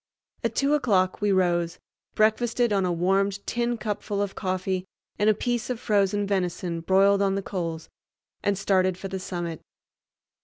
[0.43, 1.77] At two o'clock we rose,
[2.15, 4.83] breakfasted on a warmed tin cupful of coffee
[5.19, 7.87] and a piece of frozen venison broiled on the coals,
[8.41, 9.61] and started for the summit.